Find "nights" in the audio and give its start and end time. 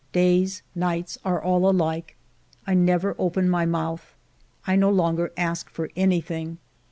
0.73-1.19